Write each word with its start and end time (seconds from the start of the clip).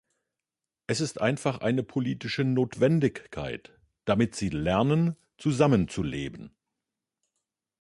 Es 0.87 0.99
ist 0.99 1.21
einfach 1.21 1.59
eine 1.61 1.83
politische 1.83 2.43
Notwendigkeit, 2.43 3.77
damit 4.05 4.33
sie 4.33 4.49
lernen 4.49 5.15
zusammenzuleben. 5.37 6.55